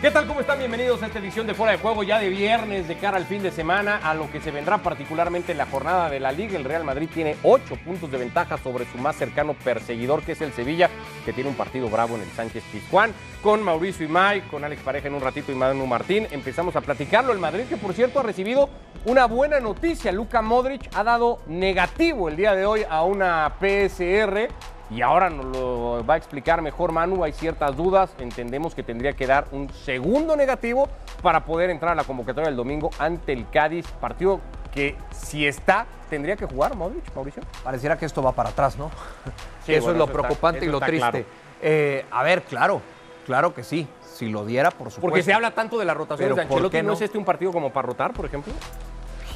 [0.00, 0.26] ¿Qué tal?
[0.26, 0.58] ¿Cómo están?
[0.58, 3.42] Bienvenidos a esta edición de Fuera de Juego ya de viernes de cara al fin
[3.42, 6.56] de semana, a lo que se vendrá particularmente en la jornada de la Liga.
[6.56, 10.40] El Real Madrid tiene ocho puntos de ventaja sobre su más cercano perseguidor, que es
[10.40, 10.88] el Sevilla,
[11.26, 15.08] que tiene un partido bravo en el Sánchez Pizjuán, con Mauricio Imay, con Alex Pareja
[15.08, 16.26] en un ratito y Manu Martín.
[16.30, 17.34] Empezamos a platicarlo.
[17.34, 18.70] El Madrid, que por cierto ha recibido
[19.04, 20.12] una buena noticia.
[20.12, 24.48] Luka Modric ha dado negativo el día de hoy a una PSR
[24.90, 27.22] y ahora nos lo va a explicar mejor Manu.
[27.22, 28.10] Hay ciertas dudas.
[28.18, 30.88] Entendemos que tendría que dar un segundo negativo
[31.22, 33.86] para poder entrar a la convocatoria del domingo ante el Cádiz.
[34.00, 34.40] Partido
[34.72, 37.42] que si está, tendría que jugar Modric, Mauricio.
[37.62, 38.90] Pareciera que esto va para atrás, ¿no?
[39.64, 40.98] Sí, eso bueno, es lo eso preocupante y lo triste.
[41.10, 41.24] claro.
[41.62, 42.80] Eh, a ver, claro,
[43.26, 43.86] claro que sí.
[44.02, 45.00] Si lo diera, por supuesto.
[45.02, 46.76] Porque se habla tanto de las rotaciones Pero de ¿por Ancelotti.
[46.76, 46.94] qué ¿No no?
[46.94, 48.52] es este un partido como para rotar, por ejemplo?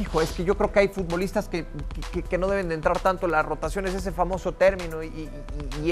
[0.01, 1.67] Hijo, es que yo creo que hay futbolistas que,
[2.29, 5.31] que- no deben de entrar tanto en las rotaciones, ese famoso término y,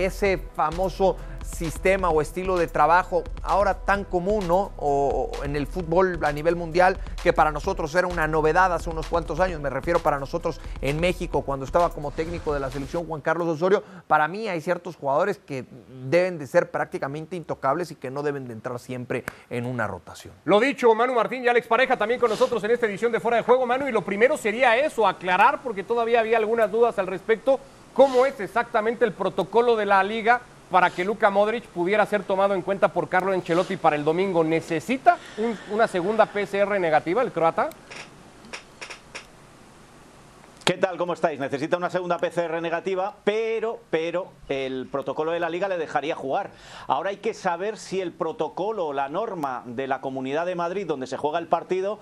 [0.00, 4.72] ese famoso sistema o estilo de trabajo ahora tan común, ¿no?
[4.76, 9.06] O, en el fútbol a nivel mundial, que para nosotros era una novedad hace unos
[9.06, 13.06] cuantos años, me refiero para nosotros en México, cuando estaba como técnico de la selección
[13.06, 15.64] Juan Carlos Osorio, para mí hay ciertos jugadores que
[16.08, 20.34] deben de ser prácticamente intocables y que no deben de entrar siempre en una rotación.
[20.44, 23.36] Lo dicho, Manu Martín y Alex Pareja también con nosotros en esta edición de Fuera
[23.36, 23.91] de Juego, Manu.
[23.92, 27.60] Lo primero sería eso, aclarar, porque todavía había algunas dudas al respecto,
[27.94, 30.40] cómo es exactamente el protocolo de la liga
[30.70, 34.42] para que Luka Modric pudiera ser tomado en cuenta por Carlo Ancelotti para el domingo.
[34.42, 37.68] ¿Necesita un- una segunda PCR negativa el croata?
[40.64, 40.96] ¿Qué tal?
[40.96, 41.40] ¿Cómo estáis?
[41.40, 46.50] Necesita una segunda PCR negativa, pero, pero el protocolo de la liga le dejaría jugar.
[46.86, 50.86] Ahora hay que saber si el protocolo o la norma de la Comunidad de Madrid,
[50.86, 51.98] donde se juega el partido,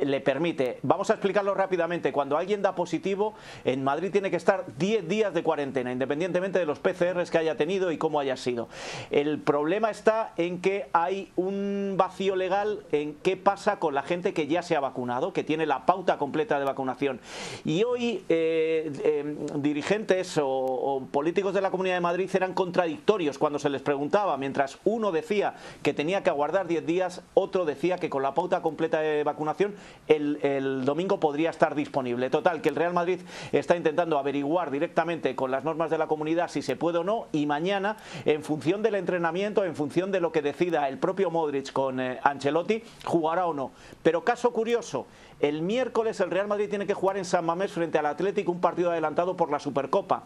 [0.00, 0.78] le permite.
[0.82, 2.10] Vamos a explicarlo rápidamente.
[2.10, 3.34] Cuando alguien da positivo,
[3.66, 7.58] en Madrid tiene que estar 10 días de cuarentena, independientemente de los PCRs que haya
[7.58, 8.70] tenido y cómo haya sido.
[9.10, 14.32] El problema está en que hay un vacío legal en qué pasa con la gente
[14.32, 17.20] que ya se ha vacunado, que tiene la pauta completa de vacunación.
[17.64, 23.58] Y hoy eh, eh, dirigentes o, políticos de la Comunidad de Madrid eran contradictorios cuando
[23.58, 24.36] se les preguntaba.
[24.36, 28.62] Mientras uno decía que tenía que aguardar 10 días, otro decía que con la pauta
[28.62, 29.74] completa de vacunación
[30.06, 32.30] el, el domingo podría estar disponible.
[32.30, 33.20] Total, que el Real Madrid
[33.50, 37.26] está intentando averiguar directamente con las normas de la comunidad si se puede o no
[37.32, 41.72] y mañana, en función del entrenamiento, en función de lo que decida el propio Modric
[41.72, 43.72] con eh, Ancelotti, jugará o no.
[44.02, 45.06] Pero caso curioso,
[45.40, 48.60] el miércoles el Real Madrid tiene que jugar en San Mamés frente al Atlético, un
[48.60, 50.24] partido adelantado por la Supercopa.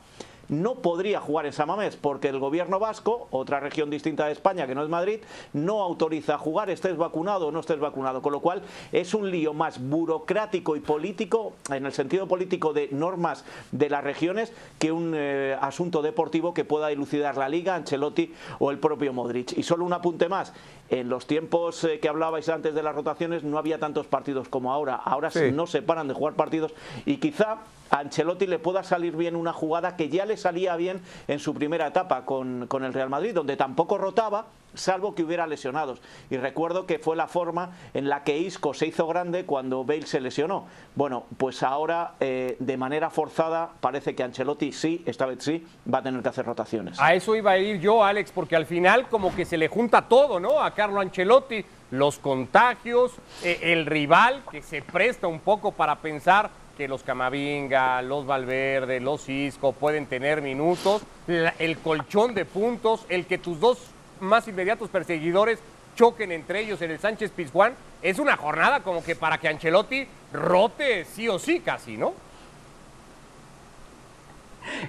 [0.48, 4.66] No podría jugar en San Mamés porque el gobierno vasco, otra región distinta de España
[4.66, 5.20] que no es Madrid,
[5.52, 8.22] no autoriza jugar, estés vacunado o no estés vacunado.
[8.22, 12.88] Con lo cual es un lío más burocrático y político, en el sentido político de
[12.92, 18.32] normas de las regiones, que un eh, asunto deportivo que pueda dilucidar la Liga, Ancelotti
[18.58, 19.52] o el propio Modric.
[19.58, 20.54] Y solo un apunte más.
[20.90, 24.72] En los tiempos eh, que hablabais antes de las rotaciones no había tantos partidos como
[24.72, 24.94] ahora.
[24.96, 25.52] Ahora Sí.
[25.52, 26.72] no se paran de jugar partidos
[27.04, 27.58] y quizá
[27.90, 31.54] a Ancelotti le pueda salir bien una jugada que ya le salía bien en su
[31.54, 36.00] primera etapa con, con el Real Madrid, donde tampoco rotaba, salvo que hubiera lesionados.
[36.30, 40.06] Y recuerdo que fue la forma en la que Isco se hizo grande cuando Bale
[40.06, 40.66] se lesionó.
[40.94, 45.98] Bueno, pues ahora eh, de manera forzada parece que Ancelotti sí, esta vez sí, va
[45.98, 47.00] a tener que hacer rotaciones.
[47.00, 50.02] A eso iba a ir yo, Alex, porque al final como que se le junta
[50.08, 50.60] todo, ¿no?
[50.60, 53.12] A Carlo Ancelotti, los contagios,
[53.42, 59.00] eh, el rival que se presta un poco para pensar que los Camavinga, los Valverde,
[59.00, 63.78] los Isco pueden tener minutos, el colchón de puntos, el que tus dos
[64.20, 65.58] más inmediatos perseguidores
[65.96, 70.06] choquen entre ellos en el Sánchez Pizjuán, es una jornada como que para que Ancelotti
[70.32, 72.14] rote sí o sí casi, ¿no?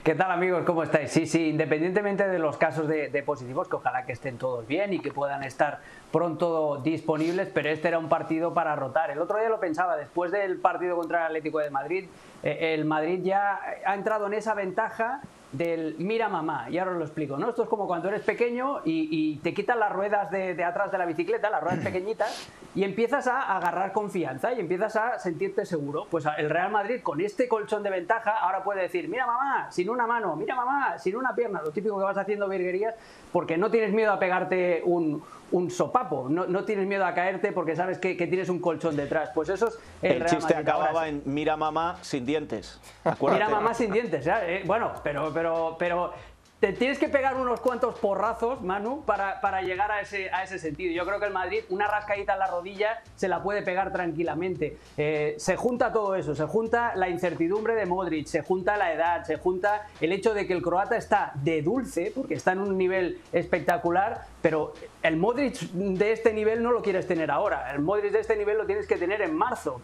[0.03, 0.63] ¿Qué tal amigos?
[0.65, 1.11] ¿Cómo estáis?
[1.11, 4.99] Sí, sí, independientemente de los casos de, positivos, que ojalá que estén todos bien y
[4.99, 5.79] que puedan estar
[6.11, 9.09] pronto disponibles, pero este era un partido para rotar.
[9.09, 12.05] El otro día lo pensaba, después del partido contra el Atlético de Madrid,
[12.43, 15.21] eh, el Madrid ya ha entrado en esa ventaja
[15.51, 17.49] del mira mamá, y ahora os lo explico, ¿no?
[17.49, 20.91] Esto es como cuando eres pequeño y, y te quitan las ruedas de, de atrás
[20.91, 25.65] de la bicicleta, las ruedas pequeñitas, y empiezas a agarrar confianza y empiezas a sentirte
[25.65, 26.05] seguro.
[26.09, 29.89] Pues el Real Madrid con este colchón de ventaja ahora puede decir, mira mamá, sin
[29.89, 32.93] una mano, mira mamá, sin una pierna, lo típico que vas haciendo virguerías,
[33.31, 37.51] porque no tienes miedo a pegarte un, un sopapo, no, no tienes miedo a caerte
[37.51, 39.31] porque sabes que, que tienes un colchón detrás.
[39.33, 40.69] Pues eso es el, El Real chiste Madrid.
[40.69, 42.79] Acababa en mira mamá sin dientes.
[43.03, 43.43] Acuérdate.
[43.43, 44.27] Mira mamá sin dientes.
[44.27, 46.13] Eh, bueno, pero, pero, pero
[46.59, 50.59] te tienes que pegar unos cuantos porrazos, Manu, para, para llegar a ese, a ese
[50.59, 50.93] sentido.
[50.93, 54.77] Yo creo que el Madrid, una rascadita en la rodilla, se la puede pegar tranquilamente.
[54.97, 59.23] Eh, se junta todo eso, se junta la incertidumbre de Modric, se junta la edad,
[59.23, 62.77] se junta el hecho de que el croata está de dulce, porque está en un
[62.77, 67.71] nivel espectacular, pero el Modric de este nivel no lo quieres tener ahora.
[67.71, 69.79] El Modric de este nivel lo tienes que tener en marzo.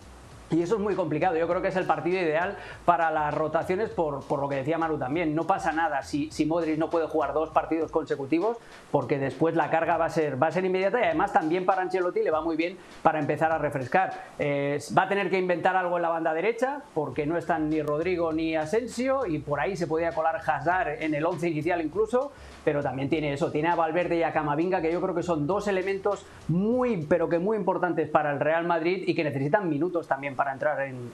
[0.52, 1.36] Y eso es muy complicado.
[1.36, 2.56] Yo creo que es el partido ideal
[2.86, 5.34] para las rotaciones, por, por lo que decía Maru también.
[5.34, 8.58] No pasa nada si, si, Modric no puede jugar dos partidos consecutivos,
[8.92, 11.82] porque después la carga va a ser, va a ser inmediata y además también para
[11.82, 14.14] Ancelotti le va muy bien para empezar a refrescar.
[14.38, 17.82] Eh, va a tener que inventar algo en la banda derecha, porque no están ni
[17.82, 22.32] Rodrigo ni Asensio, y por ahí se podía colar Hazard en el 11 inicial incluso
[22.66, 25.46] pero también tiene eso, tiene a Valverde y a Camavinga, que yo creo que son
[25.46, 30.08] dos elementos muy, pero que muy importantes para el Real Madrid y que necesitan minutos
[30.08, 31.14] también para entrar en,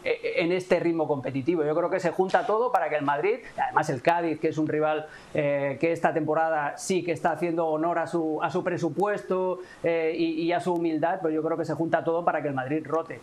[0.51, 1.63] este ritmo competitivo.
[1.63, 4.57] Yo creo que se junta todo para que el Madrid, además el Cádiz, que es
[4.57, 8.63] un rival eh, que esta temporada sí que está haciendo honor a su, a su
[8.63, 12.48] presupuesto eh, y, a su humildad, pero yo creo que se junta todo para que
[12.48, 13.19] el Madrid rote.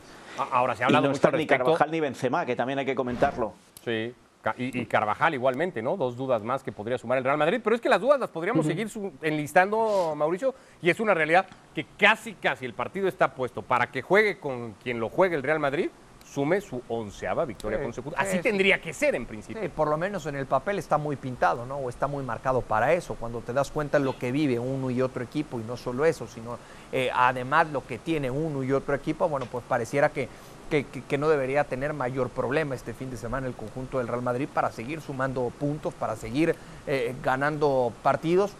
[0.52, 3.54] Ahora se ha hablado y no ni Carvajal ni Benzema, que también hay que comentarlo.
[3.84, 4.14] Sí,
[4.56, 5.96] y, Carvajal igualmente, ¿no?
[5.96, 8.30] Dos dudas más que podría sumar el Real Madrid, pero es que las dudas las
[8.30, 8.88] podríamos seguir
[9.22, 14.02] enlistando, Mauricio, y es una realidad que casi, casi el partido está puesto para que
[14.02, 15.90] juegue con quien lo juegue el Real Madrid,
[16.24, 18.20] sume su onceava victoria consecutiva.
[18.20, 19.62] Así tendría que ser en principio.
[19.62, 21.76] Sí, por lo menos en el papel está muy pintado, ¿no?
[21.76, 25.00] O está muy marcado para eso, cuando te das cuenta lo que vive uno y
[25.00, 26.58] otro equipo, y no solo eso, sino
[26.92, 30.28] eh, además lo que tiene uno y otro equipo, bueno, pues pareciera que
[30.68, 34.48] que, no debería tener mayor problema este fin de semana el conjunto del Real Madrid
[34.52, 36.54] para seguir sumando puntos, para seguir
[36.86, 38.52] eh, ganando partidos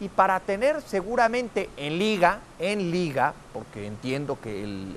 [0.00, 4.96] y para tener seguramente en liga, en liga, porque entiendo que el,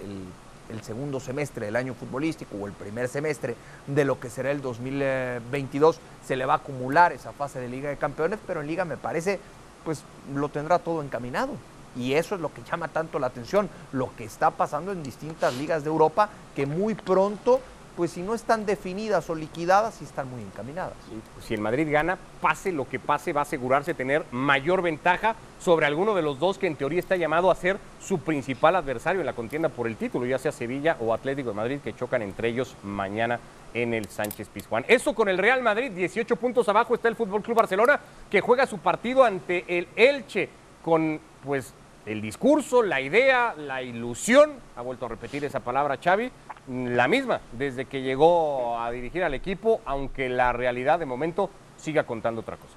[0.69, 3.56] el, segundo semestre del año futbolístico o el primer semestre
[3.88, 7.89] de lo que será el 2022 se le va a acumular esa fase de Liga
[7.89, 9.39] de Campeones, pero en liga me parece
[9.83, 10.03] pues
[10.33, 11.53] lo tendrá todo encaminado.
[11.95, 15.56] Y eso es lo que llama tanto la atención, lo que está pasando en distintas
[15.56, 17.62] ligas de Europa, que muy pronto,
[17.95, 20.94] pues si no están definidas o liquidadas, sí están muy encaminadas.
[21.42, 25.86] si el Madrid gana, pase lo que pase, va a asegurarse tener mayor ventaja sobre
[25.86, 29.25] alguno de los dos que en teoría está llamado a ser su principal adversario en
[29.25, 32.50] la contienda por el título, ya sea Sevilla o Atlético de Madrid, que chocan entre
[32.50, 33.39] ellos mañana
[33.74, 34.86] en el Sánchez Pizjuán.
[34.88, 38.00] Eso con el Real Madrid, 18 puntos abajo está el Fútbol Club Barcelona,
[38.30, 40.50] que juega su partido ante el Elche
[40.81, 41.74] con pues
[42.05, 46.31] el discurso, la idea, la ilusión, ha vuelto a repetir esa palabra Xavi,
[46.67, 52.03] la misma desde que llegó a dirigir al equipo, aunque la realidad de momento siga
[52.03, 52.73] contando otra cosa.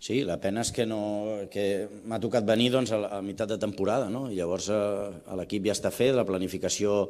[0.00, 3.58] Sí, la pena és que, no, que m'ha tocat venir doncs, a, a meitat de
[3.60, 4.08] temporada.
[4.08, 4.30] No?
[4.32, 7.02] Llavors eh, l'equip ja està fet, la planificació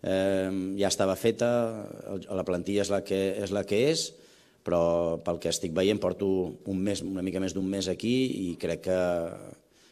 [0.00, 0.48] eh,
[0.80, 1.50] ja estava feta,
[2.24, 4.06] la plantilla és la que és, la que és
[4.62, 6.28] però pel que estic veient porto
[6.70, 8.14] un mes, una mica més d'un mes aquí
[8.44, 9.00] i crec que,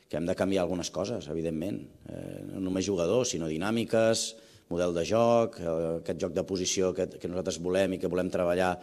[0.08, 1.82] que hem de canviar algunes coses, evidentment.
[2.11, 4.25] Eh, no només jugadors, sinó dinàmiques,
[4.70, 8.31] model de joc, eh, aquest joc de posició que, que nosaltres volem i que volem
[8.31, 8.76] treballar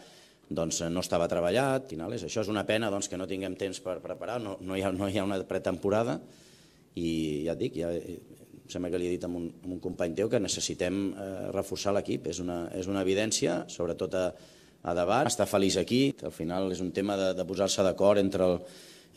[0.48, 2.24] doncs no estava treballat, finales.
[2.24, 4.92] això és una pena doncs, que no tinguem temps per preparar, no, no, hi, ha,
[4.96, 6.22] no hi ha una pretemporada
[6.96, 7.92] i ja et dic, ja,
[8.72, 11.94] sembla que li he dit a un, a un company teu que necessitem eh, reforçar
[11.96, 14.26] l'equip, és, una, és una evidència, sobretot a,
[14.84, 18.46] a davant, està feliç aquí, al final és un tema de, de posar-se d'acord entre
[18.46, 18.60] el,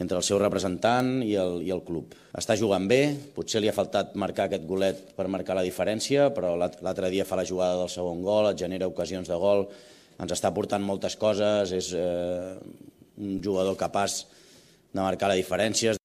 [0.01, 2.17] entre el seu representant i el, i el club.
[2.37, 3.03] Està jugant bé,
[3.37, 7.39] potser li ha faltat marcar aquest golet per marcar la diferència, però l'altre dia fa
[7.39, 9.67] la jugada del segon gol, et genera ocasions de gol,
[10.21, 12.57] ens està portant moltes coses, és eh,
[13.21, 14.25] un jugador capaç
[14.91, 16.00] de marcar la diferència,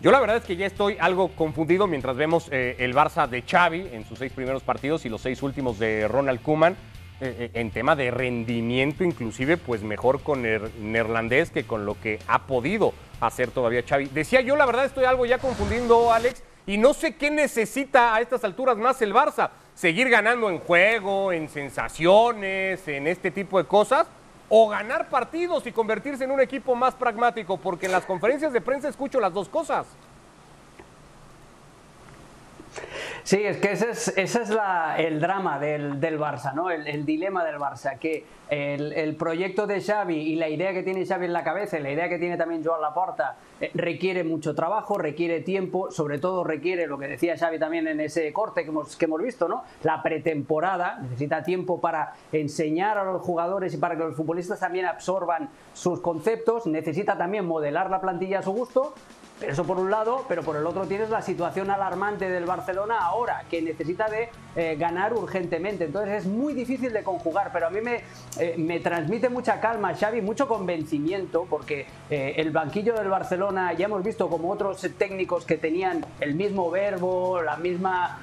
[0.00, 3.42] Yo la verdad es que ya estoy algo confundido mientras vemos eh, el Barça de
[3.42, 6.76] Xavi en sus seis primeros partidos y los seis últimos de Ronald Koeman.
[7.20, 12.00] Eh, eh, en tema de rendimiento, inclusive, pues mejor con el neerlandés que con lo
[12.00, 14.04] que ha podido hacer todavía Xavi.
[14.06, 18.20] Decía yo, la verdad estoy algo ya confundiendo, Alex, y no sé qué necesita a
[18.20, 19.50] estas alturas más el Barça.
[19.74, 24.06] Seguir ganando en juego, en sensaciones, en este tipo de cosas,
[24.48, 28.60] o ganar partidos y convertirse en un equipo más pragmático, porque en las conferencias de
[28.60, 29.86] prensa escucho las dos cosas.
[33.22, 34.50] Sí, es que ese es, ese es
[34.98, 36.70] el drama del, Barça, ¿no?
[36.70, 41.26] El, dilema del Barça, que el, proyecto de Xavi y la idea que tiene Xavi
[41.26, 45.40] en la cabeza, la idea que tiene también Joan Laporta, eh, requiere mucho trabajo, requiere
[45.40, 49.04] tiempo, sobre todo requiere lo que decía Xavi también en ese corte que hemos, que
[49.04, 49.64] hemos visto, ¿no?
[49.82, 54.86] La pretemporada necesita tiempo para enseñar a los jugadores y para que los futbolistas también
[54.86, 58.94] absorban sus conceptos, necesita también modelar la plantilla a su gusto
[59.40, 63.44] Eso por un lado, pero por el otro tienes la situación alarmante del Barcelona ahora,
[63.48, 65.84] que necesita de eh, ganar urgentemente.
[65.84, 68.02] Entonces es muy difícil de conjugar, pero a mí me,
[68.40, 73.86] eh, me transmite mucha calma, Xavi, mucho convencimiento, porque eh, el banquillo del Barcelona ya
[73.86, 78.20] hemos visto como otros técnicos que tenían el mismo verbo, la misma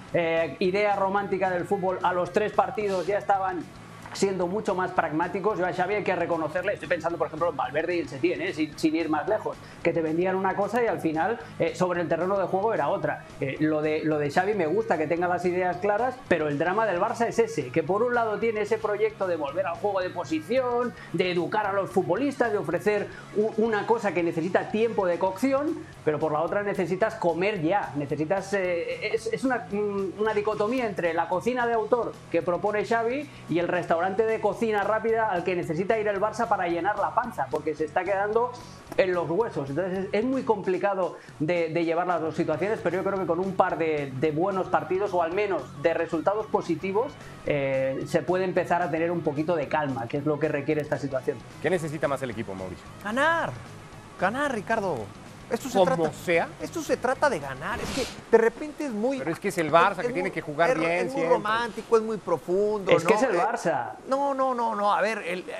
[0.59, 3.65] idea romántica del fútbol, a los tres partidos ya estaban
[4.15, 5.59] siendo mucho más pragmáticos.
[5.59, 8.41] Yo a Xavi hay que reconocerle, estoy pensando por ejemplo en Valverde y el Setién,
[8.41, 8.53] ¿eh?
[8.53, 12.07] sin, ir más lejos, que te vendían una cosa y al final eh, sobre el
[12.07, 13.25] terreno de juego era otra.
[13.41, 16.57] Eh, lo, de, lo de Xavi me gusta que tenga las ideas claras, pero el
[16.57, 19.75] drama del Barça es ese, que por un lado tiene ese proyecto de volver al
[19.75, 23.07] juego de posición, de educar a los futbolistas, de ofrecer
[23.57, 28.53] una cosa que necesita tiempo de cocción, pero por la otra necesitas comer ya, necesitas...
[28.53, 29.67] es, es una,
[30.17, 34.83] una dicotomía entre la cocina de autor que propone Xavi y el restaurante de cocina
[34.83, 38.51] rápida al que necesita ir el Barça para llenar la panza, porque se está quedando
[38.97, 39.69] en los huesos.
[39.69, 43.55] Entonces es muy complicado de, llevar las dos situaciones, pero yo creo que con un
[43.55, 47.13] par de, buenos partidos o al menos de resultados positivos
[47.45, 50.81] eh, se puede empezar a tener un poquito de calma, que es lo que requiere
[50.81, 51.37] esta situación.
[51.61, 52.85] ¿Qué necesita más el equipo, Mauricio?
[53.03, 53.51] Ganar,
[54.19, 55.05] ganar, Ricardo.
[55.49, 56.47] Esto se Como trata, sea.
[56.61, 57.79] Esto se trata de ganar.
[57.79, 59.19] Es que de repente es muy.
[59.19, 61.07] Pero es que es el Barça que tiene que jugar bien.
[61.07, 62.91] Es muy romántico, es muy profundo.
[62.91, 63.07] Es ¿no?
[63.09, 63.91] que es el Eh, Barça.
[64.07, 64.93] No, no, no, no.
[64.93, 65.53] A ver, el- eh,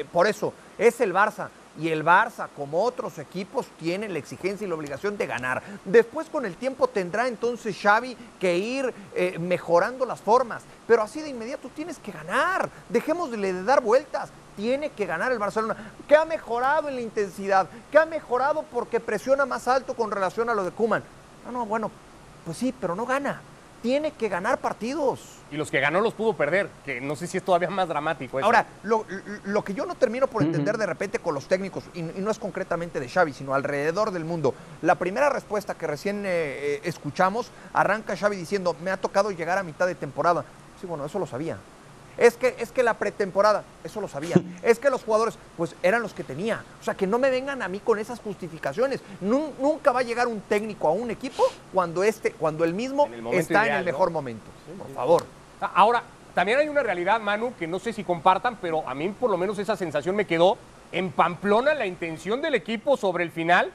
[0.00, 1.48] eh, por eso, es el Barça.
[1.78, 5.62] Y el Barça, como otros equipos, tiene la exigencia y la obligación de ganar.
[5.84, 10.62] Después, con el tiempo, tendrá entonces Xavi que ir eh, mejorando las formas.
[10.86, 12.70] Pero así de inmediato tienes que ganar.
[12.88, 14.30] Dejemos de, de dar vueltas.
[14.56, 15.76] Tiene que ganar el Barcelona.
[16.08, 17.68] Que ha mejorado en la intensidad.
[17.90, 21.02] Que ha mejorado porque presiona más alto con relación a lo de Kuman.
[21.44, 21.90] No, no, bueno,
[22.44, 23.40] pues sí, pero no gana.
[23.82, 25.20] Tiene que ganar partidos.
[25.50, 28.38] Y los que ganó los pudo perder, que no sé si es todavía más dramático.
[28.38, 28.46] eso.
[28.46, 29.04] Ahora, lo,
[29.44, 32.30] lo que yo no termino por entender de repente con los técnicos, y, y no
[32.32, 36.80] es concretamente de Xavi, sino alrededor del mundo, la primera respuesta que recién eh, eh,
[36.82, 40.44] escuchamos, arranca Xavi diciendo, me ha tocado llegar a mitad de temporada.
[40.80, 41.58] Sí, bueno, eso lo sabía.
[42.18, 44.36] Es que, es que la pretemporada, eso lo sabía.
[44.62, 46.64] es que los jugadores, pues eran los que tenía.
[46.80, 49.00] O sea, que no me vengan a mí con esas justificaciones.
[49.20, 51.42] Nun- nunca va a llegar un técnico a un equipo
[51.72, 53.84] cuando, este, cuando el mismo En el momento está en el ¿no?
[53.86, 54.46] mejor momento.
[54.78, 55.24] Por favor.
[55.60, 56.02] Ah, Ahora,
[56.34, 59.36] también hay una realidad, Manu, que no sé si compartan, pero a mí por lo
[59.36, 60.56] menos esa sensación me quedó.
[60.92, 63.72] En Pamplona la intención del equipo sobre el final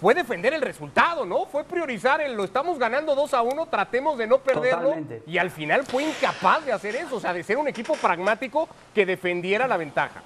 [0.00, 1.44] fue defender el resultado, ¿no?
[1.44, 4.88] Fue priorizar el lo estamos ganando 2 a 1, tratemos de no perderlo.
[4.88, 5.22] Totalmente.
[5.26, 8.68] Y al final fue incapaz de hacer eso, o sea, de ser un equipo pragmático
[8.94, 10.22] que defendiera la ventaja.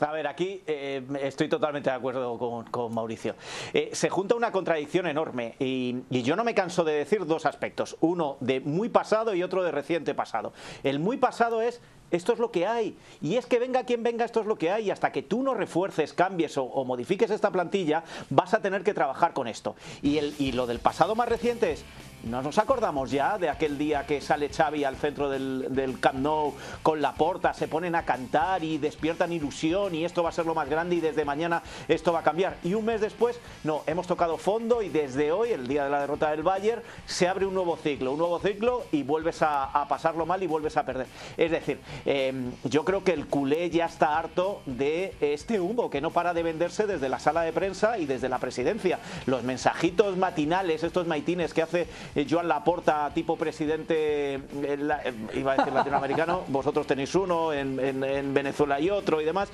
[0.00, 3.34] A ver, aquí eh, estoy totalmente de acuerdo con, con Mauricio.
[3.72, 7.46] Eh, se junta una contradicción enorme y, y yo no me canso de decir dos
[7.46, 7.96] aspectos.
[8.00, 10.52] Uno de muy pasado y otro de reciente pasado.
[10.82, 12.96] El muy pasado es esto es lo que hay.
[13.20, 14.86] Y es que venga quien venga, esto es lo que hay.
[14.86, 18.94] Y hasta que tú no refuerces, cambies o, modifiques esta plantilla, vas a tener que
[18.94, 19.74] trabajar con esto.
[20.02, 21.84] Y, el, y lo del pasado más reciente es,
[22.24, 26.18] ¿no nos acordamos ya de aquel día que sale Xavi al centro del, del Camp
[26.18, 30.32] Nou con la porta, se ponen a cantar y despiertan ilusión y esto va a
[30.32, 32.56] ser lo más grande y desde mañana esto va a cambiar?
[32.62, 36.00] Y un mes después, no, hemos tocado fondo y desde hoy, el día de la
[36.00, 39.88] derrota del Bayern, se abre un nuevo ciclo, un nuevo ciclo y vuelves a, a
[39.88, 41.06] pasarlo mal y vuelves a perder.
[41.36, 42.32] Es decir, eh,
[42.64, 46.42] yo creo que el culé ya está harto de este humo que no para de
[46.42, 48.98] venderse desde la sala de prensa y desde la presidencia.
[49.26, 55.52] Los mensajitos matinales, estos maitines que hace eh, Joan Laporta, tipo presidente, eh, eh, iba
[55.52, 59.48] a decir latinoamericano, vosotros tenéis uno, en, en- en Venezuela y otro y demás,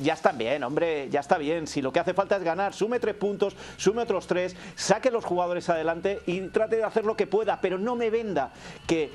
[0.00, 1.66] ya están bien, hombre, ya está bien.
[1.66, 5.24] Si lo que hace falta es ganar, sume tres puntos, sume otros tres, saque los
[5.24, 8.52] jugadores adelante y trate de hacer lo que pueda, pero no me venda
[8.86, 9.10] que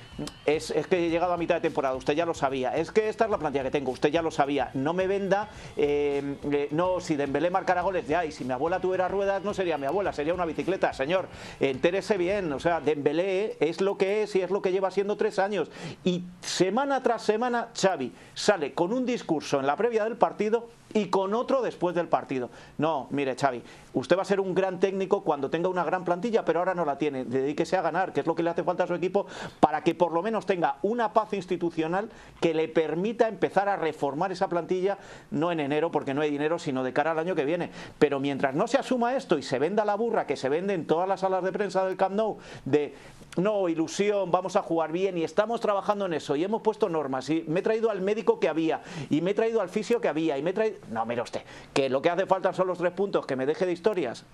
[0.45, 3.07] es, es que he llegado a mitad de temporada, usted ya lo sabía, es que
[3.07, 6.67] esta es la plantilla que tengo, usted ya lo sabía, no me venda, eh, eh,
[6.71, 9.85] no, si Dembélé marcara goles, ya, y si mi abuela tuviera ruedas, no sería mi
[9.85, 11.27] abuela, sería una bicicleta, señor,
[11.59, 15.15] entérese bien, o sea, Dembélé es lo que es y es lo que lleva siendo
[15.15, 15.69] tres años,
[16.03, 21.09] y semana tras semana Xavi sale con un discurso en la previa del partido y
[21.09, 22.49] con otro después del partido.
[22.79, 23.61] No, mire Xavi,
[23.93, 26.85] usted va a ser un gran técnico cuando tenga una gran plantilla, pero ahora no
[26.85, 27.23] la tiene.
[27.23, 29.27] Dedíquese a ganar, que es lo que le hace falta a su equipo,
[29.59, 32.09] para que por lo menos tenga una paz institucional
[32.41, 34.97] que le permita empezar a reformar esa plantilla,
[35.29, 37.69] no en enero porque no hay dinero, sino de cara al año que viene.
[37.99, 40.87] Pero mientras no se asuma esto y se venda la burra que se vende en
[40.87, 42.95] todas las salas de prensa del Camp Nou, de
[43.37, 47.29] no, ilusión, vamos a jugar bien y estamos trabajando en eso y hemos puesto normas
[47.29, 50.07] y me he traído al médico que había y me he traído al fisio que
[50.07, 50.77] había y me he traído...
[50.91, 51.41] No, mire usted,
[51.73, 54.25] que lo que hace falta son los tres puntos, que me deje de historias.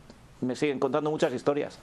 [0.41, 1.79] Me siguen contando muchas historias.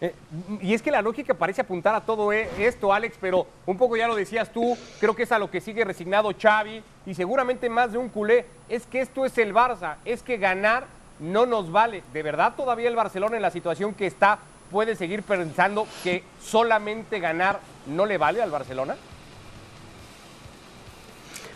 [0.00, 0.14] Eh,
[0.62, 3.96] y es que la lógica parece apuntar a todo e- esto, Alex, pero un poco
[3.96, 7.68] ya lo decías tú, creo que es a lo que sigue resignado Xavi y seguramente
[7.68, 10.86] más de un culé, es que esto es el Barça, es que ganar
[11.18, 12.02] no nos vale.
[12.14, 14.38] ¿De verdad todavía el Barcelona en la situación que está
[14.70, 18.96] puede seguir pensando que solamente ganar no le vale al Barcelona?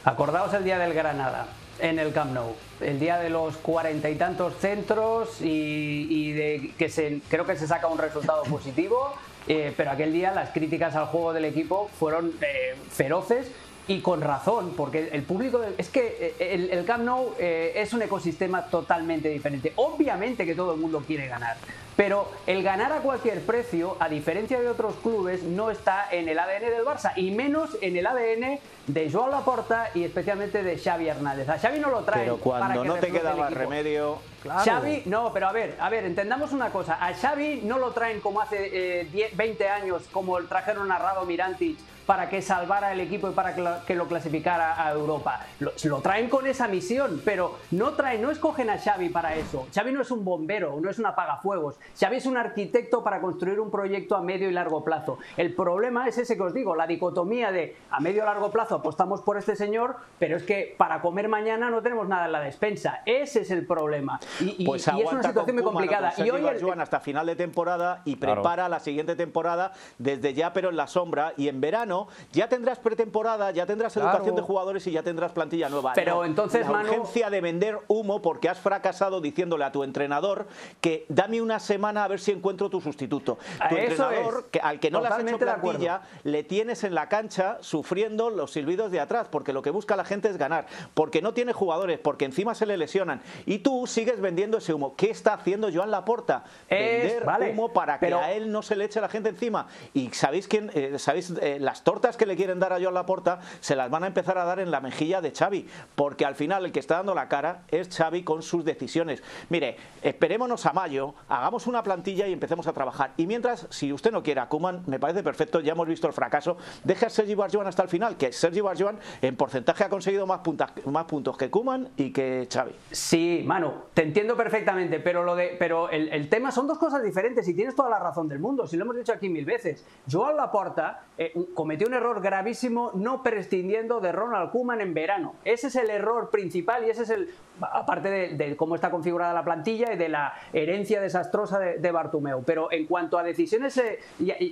[0.04, 1.47] Acordaos el día del Granada
[1.78, 6.88] en el Camp Nou, el día de los cuarenta y tantos centros y, de que
[6.88, 9.14] se, creo que se saca un resultado positivo,
[9.49, 13.50] eh, pero aquel día las críticas al juego del equipo fueron eh, feroces
[13.87, 15.61] y con razón, porque el público.
[15.79, 19.73] Es que eh, el, el Camp Nou es un ecosistema totalmente diferente.
[19.76, 21.57] Obviamente que todo el mundo quiere ganar,
[21.97, 26.38] pero el ganar a cualquier precio, a diferencia de otros clubes, no está en el
[26.38, 31.09] ADN del Barça y menos en el ADN de Joao Laporta y especialamente de Xavi
[31.09, 31.49] Hernández.
[31.49, 32.25] A Xavi no lo trae.
[32.25, 34.19] Pero cuando no te queda más remedio.
[34.43, 36.99] Xavi, no, pero a ver, a ver, entendamos una cosa.
[37.00, 41.25] A Xavi no lo traen como hace 20 eh, años, como el trajeron a Rado
[41.25, 45.41] Mirantic para que salvara el equipo y para que lo, clasificara a Europa.
[45.61, 49.67] Lo, lo, traen con esa misión, pero no traen, no escogen a Xavi para eso.
[49.75, 51.79] Xavi no es un bombero, no es un apagafuegos.
[51.99, 55.19] Xavi es un arquitecto para construir un proyecto a medio y largo plazo.
[55.37, 58.77] El problema es ese que os digo, la dicotomía de a medio y largo plazo
[58.77, 62.41] apostamos por este señor, pero es que para comer mañana no tenemos nada en la
[62.41, 63.03] despensa.
[63.07, 64.21] Ese es el problema.
[64.41, 66.13] Y, pues es una situación muy complicada.
[66.19, 66.81] Y hoy el...
[66.81, 71.33] hasta final de temporada y prepara la siguiente temporada desde ya, pero en la sombra.
[71.37, 71.94] Y en verano
[72.33, 75.93] ya tendrás pretemporada, ya tendrás educación de jugadores y ya tendrás plantilla nueva.
[75.95, 80.47] Pero entonces, la urgencia de vender humo porque has fracasado diciéndole a tu entrenador
[80.81, 83.39] que dame una semana a ver si encuentro tu sustituto.
[83.69, 87.59] Tu entrenador, que, al que no le has hecho plantilla, le tienes en la cancha
[87.61, 91.35] sufriendo los silbidos de atrás, porque lo que busca la gente es ganar, porque no
[91.35, 93.23] tiene jugadores, porque encima se le lesionan.
[93.47, 94.95] Y tú sigues vendiendo ese humo.
[94.97, 96.45] ¿Qué está haciendo Joan Laporta?
[96.69, 99.67] Vender humo para que a él no se le eche la gente encima.
[99.93, 103.41] Y sabéis quién, eh, sabéis eh, las tortas que le quieren dar a Joan Laporta
[103.61, 106.64] se las van a empezar a dar en la mejilla de Xavi, porque al final
[106.64, 109.23] el que está dando la cara es Xavi con sus decisiones.
[109.50, 113.12] Mire, esperémonos a mayo, hagamos una plantilla y empecemos a trabajar.
[113.17, 116.57] Y mientras, si usted no quiere Kuman, me parece perfecto, ya hemos visto el fracaso,
[116.83, 120.41] deje a Sergi Barjuan hasta el final, que Sergi Barjuan en porcentaje ha conseguido más,
[120.87, 122.73] más puntos que Kuman y que Xavi.
[122.91, 127.47] Sí, Manu, te entiendo perfectamente, pero lo de pero el, tema son dos cosas diferentes
[127.49, 129.85] y tienes toda la razón del mundo, si lo hemos dicho aquí mil veces.
[130.11, 135.35] Joan Laporta eh, cometió un error gravísimo no prescindiendo de Ronald Koeman en verano.
[135.44, 139.44] Ese es el error principal y ese es el aparte de, cómo está configurada la
[139.44, 142.42] plantilla y de la herencia desastrosa de, de Bartumeu.
[142.44, 144.01] Pero en cuanto a decisiones se,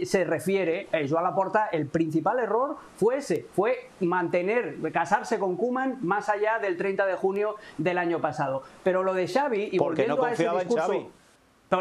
[0.04, 5.98] se refiere, eh, Joan Laporta, el principal error fue ese, fue mantener, casarse con Kuman
[6.02, 8.62] más allá del 30 de junio del año pasado.
[8.82, 11.10] Pero lo de Xavi, y volviendo no a ese discurso...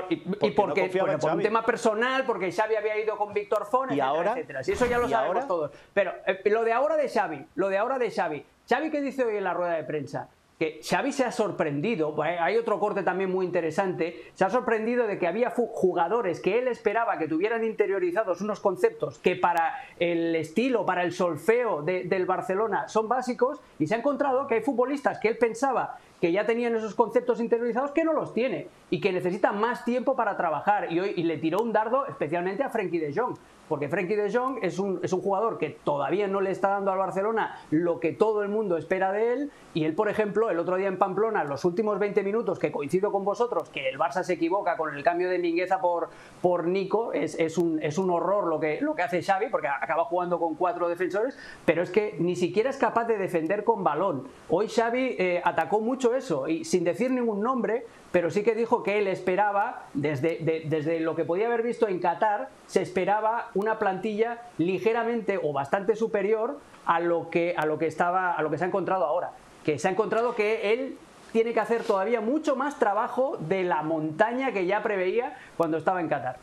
[0.10, 0.18] y,
[0.52, 4.86] porque, por un tema personal, porque Xavi había ido con Víctor Fon, etcétera, Si eso
[4.86, 5.72] ya lo sabemos todos.
[5.94, 8.46] Pero eh, lo de ahora de Xavi, lo de ahora de Xavi.
[8.70, 10.30] Xavi, ¿qué dice hoy en la rueda de prensa?
[10.62, 15.08] Que Xavi se ha sorprendido, pues, hay otro corte también muy interesante, se ha sorprendido
[15.08, 20.36] de que había jugadores que él esperaba que tuvieran interiorizados unos conceptos que para el
[20.36, 25.17] estilo, para el solfeo del Barcelona son básicos y se ha encontrado que hay futbolistas
[25.17, 29.12] que él pensaba que ya tenían esos conceptos interiorizados que no los tiene y que
[29.12, 30.93] necesitan más tiempo para trabajar.
[30.93, 33.36] Y hoy le tiró un dardo especialmente a Frenkie de Jong
[33.71, 36.91] porque Frenkie de Jong es un, es un jugador que todavía no le está dando
[36.91, 40.60] al Barcelona lo que todo el mundo espera de él, y él, por ejemplo, el
[40.60, 44.24] otro día en Pamplona, los últimos 20 minutos, que coincido con vosotros, que el Barça
[44.24, 46.10] se equivoca con el cambio de Mingueza por,
[46.42, 49.68] por Nico, es, es, un, es un horror lo que, lo que hace Xavi, porque
[49.68, 53.84] acaba jugando con cuatro defensores, pero es que ni siquiera es capaz de defender con
[53.84, 54.28] balón.
[54.50, 58.84] Hoy Xavi eh, atacó mucho eso, y sin decir ningún nombre, pero sí que dijo
[58.84, 63.80] que él esperaba, desde, desde lo que podía haber visto en Qatar, se esperaba una
[63.80, 68.58] plantilla ligeramente o bastante superior a lo que, a lo que, estaba, a lo que
[68.58, 69.32] se ha encontrado ahora.
[69.63, 70.97] Que se ha encontrado que él
[71.32, 76.02] tiene que hacer todavía mucho más trabajo de la montaña que ya preveía cuando estaba
[76.02, 76.38] en Qatar.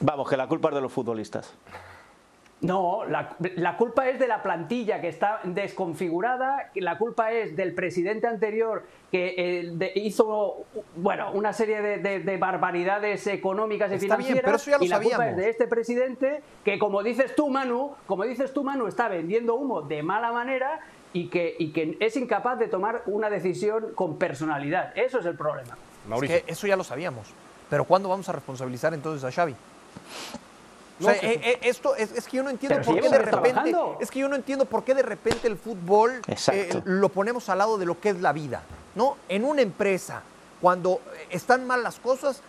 [0.00, 1.54] Vamos, que la culpa es de los futbolistas.
[2.62, 8.26] No, la, culpa es de la plantilla que está desconfigurada, la culpa es del presidente
[8.26, 10.64] anterior que eh, hizo
[10.96, 16.42] bueno, una serie de, barbaridades económicas y financieras y la culpa es de este presidente
[16.64, 20.80] que como dices tú Manu, como dices tú Manu, está vendiendo humo de mala manera
[21.16, 24.92] y que, y que es incapaz de tomar una decisión con personalidad.
[24.94, 25.74] Eso es el problema.
[26.46, 27.28] eso ya lo sabíamos.
[27.70, 29.52] Pero ¿cuándo vamos a responsabilizar entonces a Xavi?
[31.00, 34.28] Eh, eh, esto es, que yo no entiendo por qué de repente es que yo
[34.28, 36.20] no entiendo por qué de repente el fútbol
[36.52, 38.62] eh, lo ponemos al lado de lo que es la vida,
[38.94, 39.16] ¿no?
[39.30, 40.22] En una empresa
[40.60, 41.00] cuando
[41.30, 42.42] están mal las cosas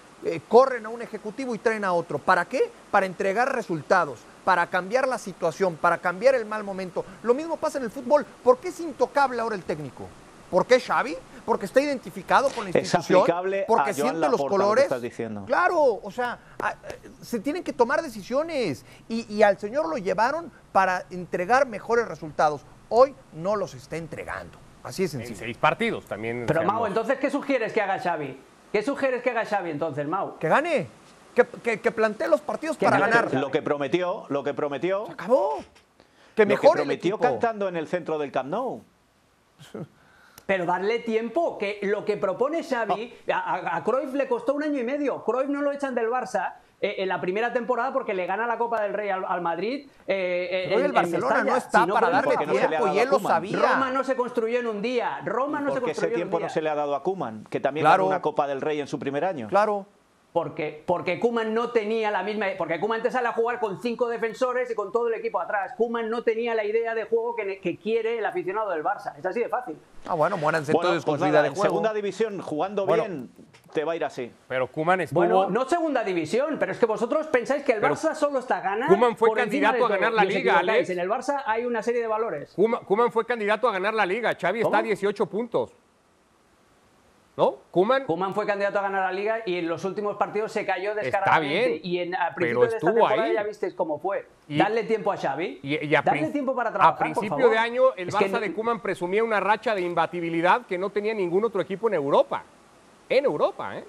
[0.49, 2.19] corren a un ejecutivo y traen a otro.
[2.19, 2.69] ¿Para qué?
[2.91, 7.03] Para entregar resultados, para cambiar la situación, para cambiar el mal momento.
[7.21, 8.25] Lo mismo pasa en el fútbol.
[8.45, 10.07] ¿Por qué es intocable ahora el técnico?
[10.49, 11.17] ¿Por qué Xavi?
[11.43, 14.49] porque está identificado con la Es institución, a porque Joan siente Laporta, los lo que
[14.49, 14.83] colores.
[14.85, 15.43] estás diciendo.
[15.45, 16.75] Claro, o sea, a-
[17.21, 22.61] se tienen que tomar decisiones y, y al señor lo llevaron para entregar mejores resultados.
[22.89, 24.57] Hoy no los está entregando.
[24.83, 25.39] Así es En sencillo.
[25.39, 26.45] seis partidos también.
[26.47, 28.37] Pero seamos- Mau, entonces, ¿qué sugieres que haga Xavi?
[28.73, 30.37] ¿Qué sugieres que haga Xavi entonces, Mau?
[30.39, 30.87] Que gane,
[31.45, 33.33] que, que, que plantee los partidos para ganar.
[33.33, 35.59] Lo que prometió, lo que prometió, Acabó.
[36.35, 38.81] Que lo que el prometió cantando en el centro del Camp Nou.
[40.45, 44.63] Pero darle tiempo, que lo que propone Xavi, a, a- a Cruyff le costó un
[44.63, 45.23] año y medio.
[45.25, 48.57] Cruyff no lo echan del Barça eh, en la primera temporada porque le gana la
[48.57, 49.89] Copa del Rey al, al Madrid.
[50.07, 51.51] eh, eh, el en Barcelona Mestalla.
[51.51, 53.59] no está Si para darle porque no se tiempo y él a lo sabía.
[53.59, 55.19] Roma no se construyó en un día.
[55.25, 56.47] Roma no se Porque ese construyó en un tiempo día.
[56.47, 58.03] no se le ha dado a Kuman, que también Claro.
[58.03, 59.47] ganó una Copa del Rey en su primer año.
[59.49, 59.85] Claro.
[60.37, 62.45] Porque, porque Kuman no tenía la misma.
[62.59, 65.73] Porque Kuman te sale a jugar con cinco defensores y con todo el equipo atrás.
[65.75, 69.17] Kuman no tenía la idea de juego que, que quiere el aficionado del Barça.
[69.17, 69.79] Es así de fácil.
[70.05, 71.69] Ah, bueno, muéranse Bueno, entonces pues con su nada, idea de en juego.
[71.73, 73.05] segunda división, jugando Bueno.
[73.05, 73.31] bien,
[73.73, 74.31] te va a ir así.
[74.47, 75.21] Pero Kuman estuvo.
[75.21, 78.61] Bueno, no segunda división, pero es que vosotros pensáis que el Pero Barça solo está
[78.61, 78.89] ganar.
[78.89, 80.59] Koeman fue por candidato a ganar la liga.
[80.59, 80.91] Alex.
[80.91, 82.53] En el Barça hay una serie de valores.
[82.85, 84.37] Koeman fue candidato a ganar la liga.
[84.39, 84.87] Xavi está a ¿Cómo?
[84.87, 85.75] 18 puntos.
[87.37, 87.57] ¿No?
[87.69, 88.33] Kuman.
[88.33, 91.67] Fue candidato a ganar la liga y en los últimos partidos se cayó descaradamente.
[91.69, 93.33] bien, y en, a pero principio de esta temporada ahí.
[93.33, 94.27] ya visteis cómo fue.
[94.47, 95.59] Y- Darle tiempo a Xavi.
[95.61, 96.93] Y, y a, darle tiempo para trabajar.
[96.93, 97.51] a por principio favor.
[97.51, 101.13] de año, el Es Barça de Kuman presumía una racha de imbatibilidad que no tenía
[101.13, 102.43] ningún otro equipo en Europa.
[103.07, 103.85] En Europa, ¿eh?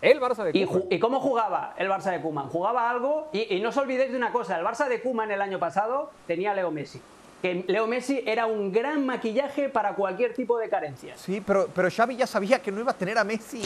[0.00, 0.84] El Barça de ¿Y, Koeman.
[0.90, 2.48] ¿Y cómo jugaba el Barça de Kuman?
[2.50, 5.42] Jugaba algo y, y no os olvidéis de una cosa, el Barça de Kuman el
[5.42, 7.02] año pasado tenía a Leo Messi.
[7.42, 11.18] Que Leo Messi era un gran maquillaje para cualquier tipo de carencias.
[11.20, 13.62] Sí, pero, pero Xavi ya sabía que no iba a tener a Messi.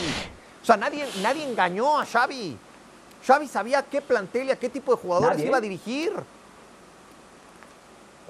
[0.63, 2.57] O sea, nadie, nadie engañó a Xavi.
[3.27, 5.47] Xavi sabía qué plantel y a qué tipo de jugadores Nadie.
[5.49, 6.13] iba a dirigir.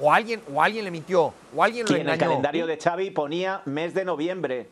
[0.00, 2.30] O alguien, o alguien le mintió, o alguien Y lo en el engañó.
[2.30, 4.68] calendario de Xavi ponía mes de noviembre.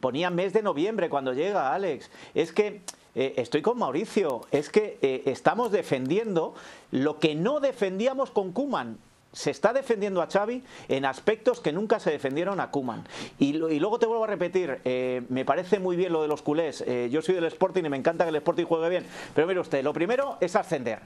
[0.00, 2.10] Ponía mes de noviembre cuando llega, Alex.
[2.34, 2.80] Es que
[3.14, 4.42] eh, estoy con Mauricio.
[4.50, 6.54] Es que eh, estamos defendiendo
[6.90, 8.98] lo que no defendíamos con Kuman.
[9.32, 13.06] Se está defendiendo a Xavi en aspectos que nunca se defendieron a Kuman.
[13.38, 16.82] Y, luego te vuelvo a repetir, eh, me parece muy bien lo de los culés.
[16.86, 19.06] Eh, yo soy del Sporting y me encanta que el Sporting juegue bien.
[19.34, 21.00] Pero mire usted, lo primero es ascender.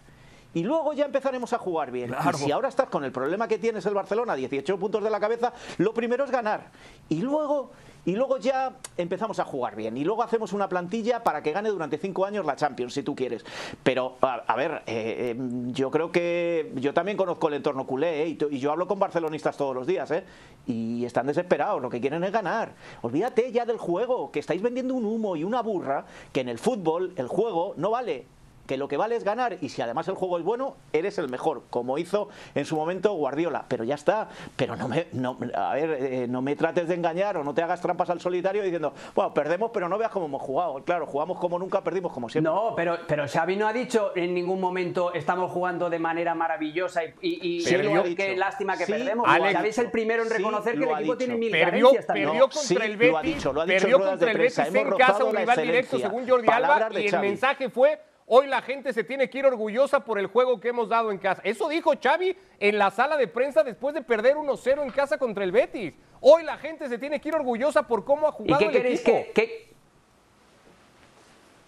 [0.54, 2.10] Y luego ya empezaremos a jugar bien.
[2.10, 2.38] Claro.
[2.38, 5.18] Y si ahora estás con el problema que tienes el Barcelona, 18 puntos de la
[5.18, 6.70] cabeza, lo primero es ganar.
[7.08, 7.72] Y luego,
[8.04, 9.96] y luego ya empezamos a jugar bien.
[9.96, 13.14] Y luego hacemos una plantilla para que gane durante cinco años la Champions, si tú
[13.14, 13.44] quieres.
[13.82, 15.36] Pero, a, ver, eh, eh,
[15.68, 18.28] yo creo que yo también conozco el entorno culé, ¿eh?
[18.28, 20.24] y, y yo hablo con barcelonistas todos los días, ¿eh?
[20.66, 22.74] y están desesperados, lo que quieren es ganar.
[23.02, 26.58] Olvídate ya del juego, que estáis vendiendo un humo y una burra, que en el
[26.58, 28.26] fútbol el juego no vale
[28.66, 31.28] que lo que vale es ganar y si además el juego es bueno, eres el
[31.28, 33.64] mejor, como hizo en su momento Guardiola.
[33.68, 34.28] Pero ya está.
[34.56, 37.62] Pero no me, no, a ver, eh, no me trates de engañar o no te
[37.62, 40.82] hagas trampas al solitario diciendo, bueno, perdemos, pero no veas cómo hemos jugado.
[40.84, 42.50] Claro, jugamos como nunca, perdimos como siempre.
[42.52, 47.04] No, pero, pero Xavi no ha dicho en ningún momento estamos jugando de manera maravillosa
[47.04, 49.26] y, y, y Sí, qué- lástima que Sí, perdemos.
[49.28, 51.16] Alex, Xavi es el primero en sí, reconocer que el equipo dicho.
[51.16, 52.28] tiene mil Perdió, también.
[52.38, 54.38] contra sí, el Betis, lo ha dicho, lo ha dicho perdió contra el.
[54.38, 58.46] Betis en casa, un rival directo según Jordi Alba Palabras y el mensaje fue hoy
[58.46, 61.40] la gente se tiene que ir orgullosa por el juego que hemos dado en casa.
[61.44, 65.44] Eso dijo Xavi en la sala de prensa después de perder 1-0 en casa contra
[65.44, 65.92] el Betis.
[66.20, 68.72] Hoy la gente se tiene que ir orgullosa por cómo ha ¿Y jugado qué el
[68.72, 69.18] queréis equipo.
[69.34, 69.73] que, que-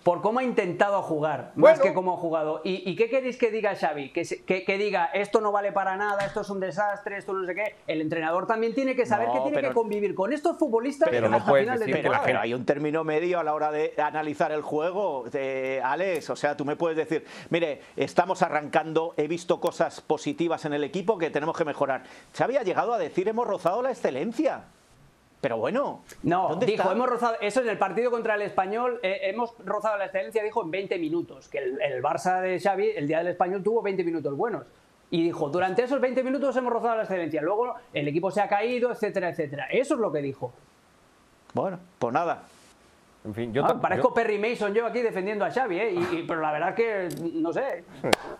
[0.07, 1.77] Por cómo ha intentado jugar, Bueno.
[1.79, 2.61] más que cómo ha jugado.
[2.63, 4.11] ¿Y, y qué queréis que diga Xavi?
[4.13, 7.33] Que, se- que- que diga, esto no vale para nada, esto es un desastre, esto
[7.33, 7.75] no sé qué.
[7.89, 11.09] El entrenador también tiene que saber No, que tiene pero- que convivir con estos futbolistas
[11.11, 12.25] Pero no puedes final de decir que Pero, la temporada.
[12.25, 16.31] pero hay un término medio a la hora de analizar el juego, de Alex.
[16.31, 20.85] O sea, tú me puedes decir, mire, estamos arrancando, he visto cosas positivas en el
[20.85, 22.05] equipo que tenemos que mejorar.
[22.33, 24.67] Xavi ha llegado a decir, hemos rozado la excelencia.
[25.47, 26.93] Pero bueno, No, ¿dónde dijo, está?
[26.93, 30.61] hemos rozado, eso en el partido contra el Español, eh, hemos rozado la excelencia, dijo
[30.65, 34.03] en 20 minutos, que el, el Barça de Xavi, el día del Español, tuvo 20
[34.03, 34.67] minutos buenos.
[35.09, 38.49] Y dijo, durante esos 20 minutos hemos rozado la excelencia, luego el equipo se ha
[38.49, 39.69] caído, etcétera, etcétera.
[39.71, 40.53] Eso es lo que dijo.
[41.55, 42.43] Bueno, pues nada.
[43.27, 45.91] En fin, yo Ah, parezco yo- Perry Mason yo aquí defendiendo a Xavi, ¿eh?
[45.93, 47.85] Y- y- pero la verdad que, no sé,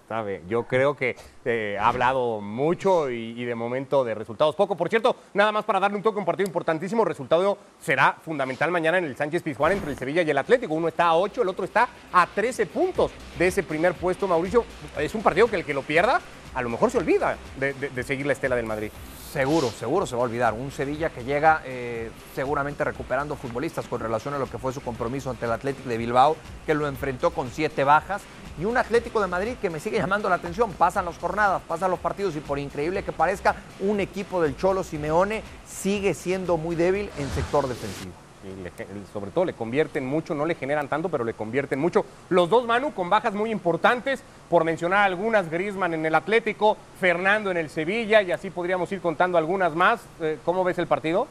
[0.03, 0.43] Está bien.
[0.49, 4.77] Yo creo que eh, ha hablado mucho y, y de momento de resultados poco.
[4.77, 7.03] Por cierto, nada más para darle un toque, un partido importantísimo.
[7.03, 10.75] El resultado será fundamental mañana en el Sánchez Pizjuán entre el Sevilla y el Atlético.
[10.75, 14.29] Uno está a 8, el otro está a 13 puntos de ese primer puesto.
[14.29, 14.65] Mauricio,
[14.99, 16.21] es un partido que el que lo pierda
[16.55, 18.91] a lo mejor se olvida de, de- de seguir la estela del Madrid.
[19.37, 20.55] Seguro, seguro se va a olvidar.
[20.55, 24.81] Un Sevilla que llega eh, seguramente recuperando futbolistas con relación a lo que fue su
[24.81, 28.23] compromiso ante el Atlético de Bilbao, que lo enfrentó con siete bajas.
[28.59, 30.73] Y un Atlético de Madrid que me sigue llamando la atención.
[30.73, 34.83] Pasan las jornadas, pasan los partidos y por increíble que parezca, un equipo del Cholo
[34.83, 38.26] Simeone sigue siendo muy débil en sector defensivo.
[38.63, 38.73] Le-
[39.13, 42.05] sobre todo le convierten mucho, no le generan tanto, pero le convierten mucho.
[42.29, 47.51] Los dos Manu con bajas muy importantes, por mencionar algunas, Griezmann en el Atlético, Fernando
[47.51, 50.01] en el Sevilla, y así podríamos ir contando algunas más.
[50.21, 51.27] Eh, ¿Cómo ves el partido?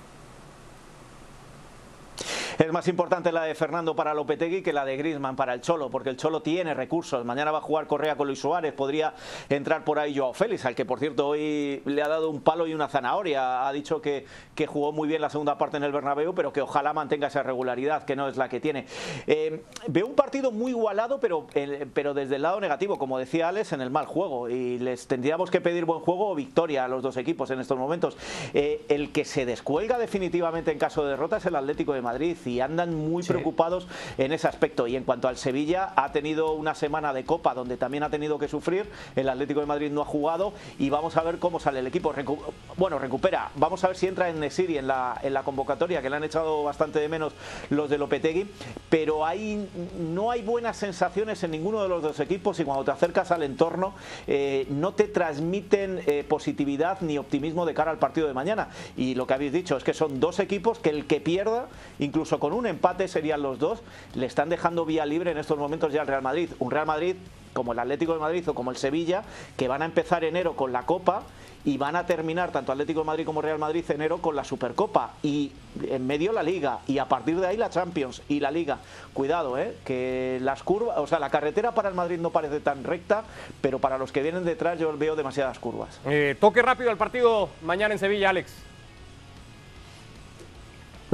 [2.57, 5.89] Es más importante la de Fernando para Lopetegui que la de Griezmann para el Cholo,
[5.89, 7.25] porque el Cholo tiene recursos.
[7.25, 9.13] Mañana va a jugar Correa con Luis Suárez, podría
[9.49, 12.65] entrar por ahí Joao Félix, al que por cierto hoy le ha dado un palo
[12.65, 13.67] y una zanahoria.
[13.67, 16.61] Ha dicho que, que jugó muy bien la segunda parte en el Bernabéu, pero que
[16.61, 18.85] ojalá mantenga esa regularidad, que no es la que tiene.
[19.27, 23.49] Eh, veo un partido muy igualado, pero, eh, pero desde el lado negativo, como decía
[23.49, 24.47] Alex, en el mal juego.
[24.47, 27.77] Y les tendríamos que pedir buen juego o victoria a los dos equipos en estos
[27.77, 28.15] momentos.
[28.53, 32.37] Eh, el que se descuelga definitivamente en caso de derrota es el Atlético de Madrid
[32.47, 34.87] y andan muy preocupados en ese aspecto.
[34.87, 38.37] Y en cuanto al Sevilla, ha tenido una semana de Copa donde también ha tenido
[38.39, 38.89] que sufrir.
[39.15, 42.13] El Atlético de Madrid no ha jugado y vamos a ver cómo sale el equipo.
[42.13, 42.39] Recu-
[42.77, 43.51] bueno, recupera.
[43.55, 46.23] Vamos a ver si entra en Nesiri en la, en la convocatoria, que le han
[46.23, 47.33] echado bastante de menos
[47.69, 48.47] los de Lopetegui.
[48.89, 52.91] Pero hay, no hay buenas sensaciones en ninguno de los dos equipos y cuando te
[52.91, 53.93] acercas al entorno
[54.27, 58.69] eh, no te transmiten eh, positividad ni optimismo de cara al partido de mañana.
[58.97, 61.67] Y lo que habéis dicho es que son dos equipos que el que pierda,
[61.99, 63.81] incluso con un empate serían los dos,
[64.13, 66.49] le están dejando vía libre en estos momentos ya al Real Madrid.
[66.59, 67.15] Un Real Madrid
[67.53, 69.23] como el Atlético de Madrid o como el Sevilla,
[69.57, 71.23] que van a empezar enero con la Copa
[71.63, 75.13] y van a terminar tanto Atlético de Madrid como Real Madrid enero con la Supercopa
[75.23, 75.51] y
[75.89, 78.77] en medio la Liga y a partir de ahí la Champions y la Liga.
[79.13, 82.83] Cuidado, eh, que las curvas, o sea, la carretera para el Madrid no parece tan
[82.83, 83.23] recta,
[83.61, 85.99] pero para los que vienen detrás yo veo demasiadas curvas.
[86.05, 88.53] Eh, toque rápido al partido mañana en Sevilla, Alex.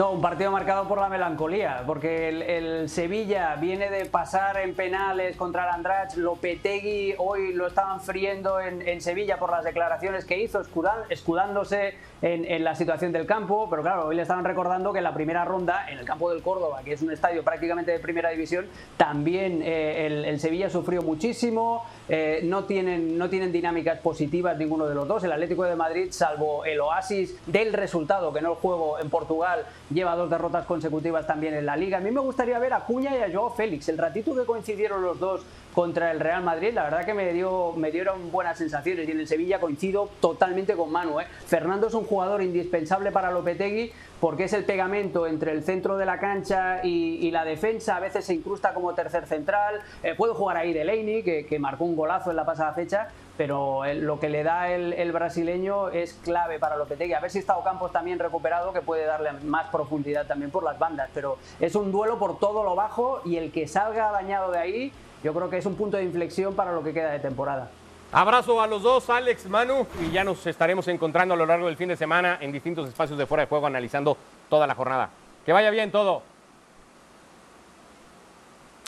[0.02, 5.38] No, un partido marcado por la melancolía, porque el, Sevilla viene de pasar en penales
[5.38, 10.60] contra el Andrach, Lopetegui hoy lo estaban friendo en, Sevilla por las declaraciones que hizo,
[11.12, 15.14] escudándose en, la situación del campo, pero claro, hoy le estaban recordando que en la
[15.14, 18.66] primera ronda, en el campo del Córdoba, que es un estadio prácticamente de primera división,
[18.98, 24.88] también eh, el, el Sevilla sufrió muchísimo, eh, no, tienen, no tienen dinámicas positivas ninguno
[24.88, 28.58] de los dos, el Atlético de Madrid, salvo el oasis del resultado, que no el
[28.58, 31.98] juego en Portugal, lleva dos derrotas consecutivas también en la liga.
[31.98, 33.90] A mí me gustaría ver a Cuña y a Joao Félix.
[33.90, 35.42] El ratito que coincidieron los dos
[35.74, 39.08] contra el Real Madrid, la verdad que me, dio, me dieron buenas sensaciones.
[39.08, 41.20] Y en el Sevilla coincido totalmente con Manu.
[41.20, 41.26] ¿eh?
[41.46, 46.06] Fernando es un jugador indispensable para Lopetegui porque es el pegamento entre el centro de
[46.06, 47.96] la cancha y, la defensa.
[47.96, 49.82] A veces se incrusta como tercer central.
[50.04, 53.08] Eh, puede jugar ahí Delaney, que, que marcó un golazo en la pasada fecha
[53.38, 57.14] pero el- lo que le da el, el brasileño es clave para Lopetegui.
[57.14, 60.78] A ver si está Ocampos también recuperado, que puede darle más profundidad también por las
[60.78, 61.10] bandas.
[61.12, 64.94] Pero es un duelo por todo lo bajo y el que salga dañado de ahí,
[65.24, 67.70] yo creo que es un punto de inflexión para lo que queda de temporada.
[68.12, 71.78] Abrazo a los dos, Alex, Manu, y ya nos estaremos encontrando a lo largo del
[71.78, 74.18] fin de semana en distintos espacios de fuera de juego analizando
[74.50, 75.10] toda la jornada.
[75.46, 76.22] Que vaya bien todo.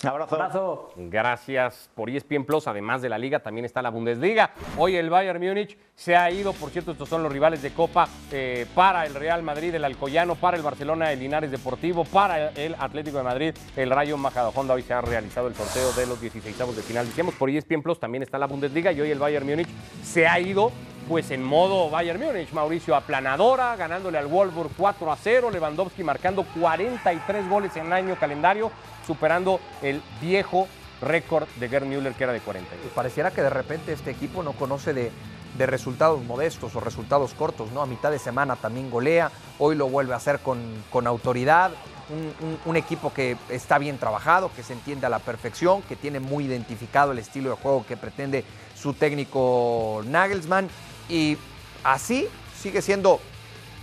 [0.05, 0.35] Abrazo.
[0.35, 0.93] Abrazo.
[0.95, 2.67] Gracias por ESPN Plus.
[2.67, 4.51] Además de la Liga, también está la Bundesliga.
[4.77, 6.53] Hoy el Bayern Múnich se ha ido.
[6.53, 10.35] Por cierto, estos son los rivales de Copa eh, para el Real Madrid, el Alcoyano,
[10.35, 14.73] para el Barcelona, el Linares Deportivo, para el Atlético de Madrid, el Rayo Majadahonda.
[14.73, 17.05] Hoy se ha realizado el sorteo de los 16 de final.
[17.05, 19.67] Decíamos por ESPN Plus también está la Bundesliga y hoy el Bayern Múnich
[20.03, 20.71] se ha ido
[21.07, 22.51] pues en modo Bayern Múnich.
[22.51, 25.51] Mauricio aplanadora, ganándole al Wolfsburg 4 a 0.
[25.51, 28.71] Lewandowski marcando 43 goles en año calendario,
[29.05, 30.67] superando el viejo
[31.01, 32.75] récord de Gerd Müller que era de 40.
[32.75, 35.11] Y pareciera que de repente este equipo no conoce de,
[35.59, 37.81] resultados modestos o resultados cortos, ¿no?
[37.81, 41.71] A mitad de semana también golea, hoy lo vuelve a hacer con, con autoridad.
[42.09, 46.19] Un- un equipo que está bien trabajado, que se entiende a la perfección, que tiene
[46.19, 48.43] muy identificado el estilo de juego que pretende
[48.75, 50.69] su técnico Nagelsmann.
[51.09, 51.37] Y
[51.83, 53.19] así sigue siendo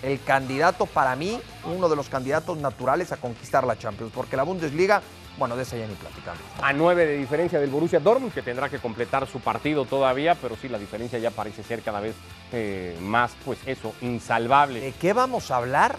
[0.02, 4.44] el candidato para mí, uno de los candidatos naturales a conquistar la Champions, porque la
[4.44, 5.02] Bundesliga,
[5.38, 6.40] bueno, de esa ya ni platicamos.
[6.62, 10.56] A 9 de diferencia del Borussia Dortmund, que tendrá que completar su partido todavía, pero
[10.56, 12.14] sí, la diferencia ya parece ser cada vez
[12.52, 14.80] eh, más, pues eso, insalvable.
[14.80, 15.98] ¿De qué vamos a hablar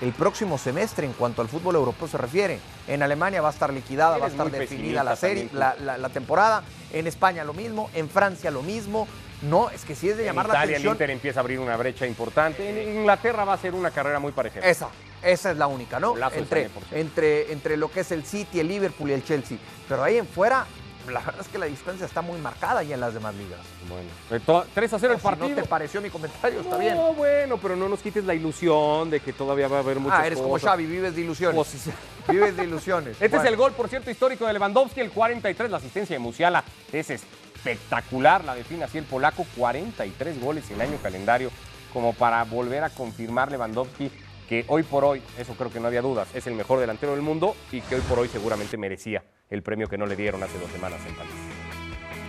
[0.00, 2.60] el próximo semestre en cuanto al fútbol europeo se refiere?
[2.86, 6.62] En Alemania va a estar liquidada, va a estar definida la serie, la temporada.
[6.94, 9.06] En España lo mismo, en Francia lo mismo.
[9.42, 10.94] No, es que sí es de En llamar la Italia el atención.
[10.94, 12.68] Inter empieza a abrir una brecha importante.
[12.68, 14.60] En Inglaterra va a ser una carrera muy pareja.
[14.60, 14.88] Esa,
[15.22, 16.14] esa es la única, ¿no?
[16.32, 19.58] Entre, entre, entre lo que es el City, el Liverpool y el Chelsea.
[19.88, 20.66] Pero ahí en fuera,
[21.12, 23.58] la verdad es que la distancia está muy marcada ya en las demás ligas.
[23.88, 25.62] Bueno, de to- 3 a 0 el Si no partido.
[25.62, 26.96] te pareció mi comentario, está no, bien.
[27.16, 30.26] bueno, pero no nos quites la ilusión de que todavía va a haber muchas Ah,
[30.26, 30.58] eres como.
[30.58, 31.54] Xavi, vives de ilusiones.
[31.56, 31.88] Pues.
[32.28, 33.16] Vives de ilusiones.
[33.20, 36.64] Este es el gol, por cierto, histórico de Lewandowski, el 43, la asistencia de Musiala.
[36.90, 41.50] Es espectacular, la define así el polaco, 43 goles el año calendario,
[41.92, 44.10] como para volver a confirmar Lewandowski
[44.48, 47.22] que hoy por hoy, eso creo que no había dudas, es el mejor delantero del
[47.22, 50.58] mundo y que hoy por hoy seguramente merecía el premio que no le dieron hace
[50.58, 51.32] dos semanas en París,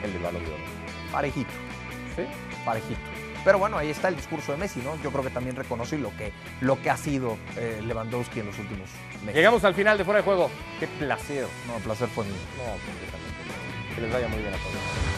[0.04, 0.64] el del Balón de Oro.
[1.12, 1.52] Parejito.
[2.16, 2.24] ¿Sí?
[2.64, 3.00] Parejito.
[3.46, 5.00] Pero bueno, ahí está el discurso de Messi, ¿no?
[5.04, 8.58] Yo creo que también reconoce lo que, lo que ha sido eh, Lewandowski en los
[8.58, 8.90] últimos
[9.22, 9.36] meses.
[9.36, 10.50] Llegamos al final de Fuera de Juego.
[10.80, 11.46] Qué placer.
[11.68, 12.34] No, el placer fue mío.
[12.58, 13.94] No, completamente.
[13.94, 15.15] Que les vaya muy bien a todos.